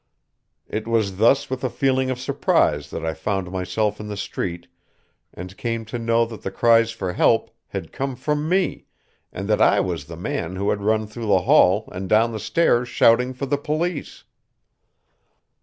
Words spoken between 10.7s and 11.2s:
had run